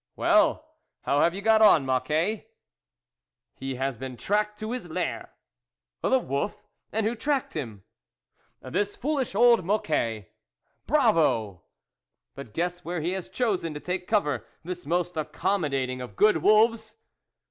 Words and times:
"Well, 0.15 0.67
how 1.01 1.19
have 1.19 1.35
you 1.35 1.43
got 1.43 1.61
on, 1.61 1.85
Moc 1.85 2.05
quet?"" 2.07 2.49
He 3.59 3.75
has 3.75 3.97
been 3.97 4.17
tracked 4.17 4.57
to 4.57 4.71
his 4.71 4.89
lair."" 4.89 5.31
The 6.01 6.17
wolf? 6.17 6.65
and 6.91 7.05
who 7.05 7.13
tracked 7.13 7.53
him?"" 7.53 7.83
This 8.63 8.95
foolish 8.95 9.35
old 9.35 9.63
Mocquet."" 9.63 10.31
Bravo!"" 10.87 11.65
But 12.35 12.51
guess 12.51 12.83
where 12.83 13.01
he 13.01 13.11
has 13.11 13.29
chosen 13.29 13.75
to 13.75 13.79
take 13.79 14.07
covert, 14.07 14.49
this 14.63 14.87
most 14.87 15.15
accommodating 15.17 16.01
of 16.01 16.15
good 16.15 16.37
wolves 16.37 16.97